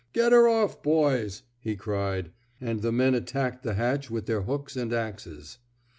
Get 0.13 0.31
her 0.31 0.47
off, 0.47 0.81
boys,*' 0.81 1.43
he 1.59 1.75
cried; 1.75 2.31
and 2.59 2.81
the 2.81 2.91
men 2.91 3.13
at 3.13 3.27
tacked 3.27 3.61
the 3.61 3.75
hatch 3.75 4.09
with 4.09 4.25
their 4.25 4.41
hooks 4.41 4.75
and 4.75 4.91
axes. 4.91 5.59